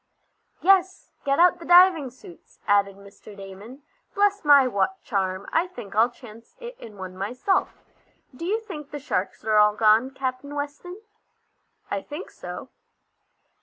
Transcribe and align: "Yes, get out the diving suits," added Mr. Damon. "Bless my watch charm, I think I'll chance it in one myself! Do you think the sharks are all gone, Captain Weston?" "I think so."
"Yes, 0.63 1.11
get 1.25 1.37
out 1.37 1.59
the 1.59 1.65
diving 1.65 2.09
suits," 2.09 2.59
added 2.65 2.95
Mr. 2.95 3.37
Damon. 3.37 3.83
"Bless 4.15 4.43
my 4.43 4.67
watch 4.67 4.95
charm, 5.03 5.45
I 5.53 5.67
think 5.67 5.93
I'll 5.93 6.09
chance 6.09 6.55
it 6.59 6.75
in 6.79 6.97
one 6.97 7.15
myself! 7.15 7.83
Do 8.35 8.43
you 8.43 8.59
think 8.61 8.89
the 8.89 8.97
sharks 8.97 9.45
are 9.45 9.57
all 9.57 9.75
gone, 9.75 10.09
Captain 10.09 10.55
Weston?" 10.55 11.03
"I 11.91 12.01
think 12.01 12.31
so." 12.31 12.69